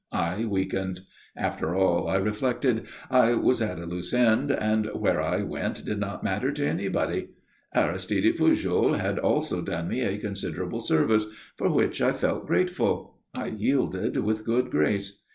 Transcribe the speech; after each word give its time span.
I 0.11 0.45
weakened. 0.45 1.01
After 1.37 1.75
all, 1.75 2.07
I 2.07 2.15
reflected, 2.15 2.87
I 3.11 3.35
was 3.35 3.61
at 3.61 3.77
a 3.77 3.85
loose 3.85 4.15
end, 4.15 4.49
and 4.51 4.87
where 4.95 5.21
I 5.21 5.43
went 5.43 5.85
did 5.85 5.99
not 5.99 6.23
matter 6.23 6.51
to 6.53 6.65
anybody. 6.65 7.27
Aristide 7.75 8.35
Pujol 8.35 8.93
had 8.97 9.19
also 9.19 9.61
done 9.61 9.87
me 9.89 10.01
a 10.01 10.17
considerable 10.17 10.79
service, 10.79 11.27
for 11.55 11.69
which 11.69 12.01
I 12.01 12.13
felt 12.13 12.47
grateful. 12.47 13.19
I 13.35 13.49
yielded 13.49 14.17
with 14.17 14.43
good 14.43 14.71
grace. 14.71 15.19